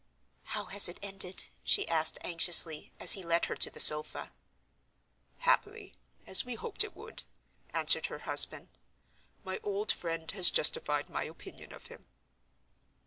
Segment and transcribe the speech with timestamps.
[0.57, 4.31] "How has it ended?" she asked, anxiously, as he led her to the sofa.
[5.37, 7.21] "Happily—as we hoped it would,"
[7.69, 8.69] answered her husband.
[9.43, 12.07] "My old friend has justified my opinion of him."